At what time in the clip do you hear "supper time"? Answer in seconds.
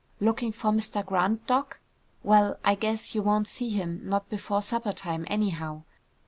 4.63-5.25